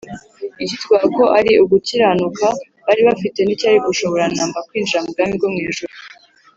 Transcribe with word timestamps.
icyitwaga 0.63 1.05
ko 1.17 1.23
ari 1.37 1.51
ugukiranuka 1.63 2.45
bari 2.87 3.01
bafite 3.07 3.39
nticyari 3.43 3.77
gushobora 3.87 4.25
na 4.35 4.43
mba 4.49 4.59
kwinjira 4.67 5.03
mu 5.03 5.09
bwami 5.13 5.33
bwo 5.39 5.47
mu 5.53 5.59
ijuru 5.69 5.93